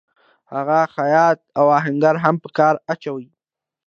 هغه 0.53 0.79
خیاط 0.95 1.39
او 1.57 1.65
آهنګر 1.77 2.15
هم 2.23 2.35
په 2.43 2.49
کار 2.57 2.75
اچوي 2.93 3.27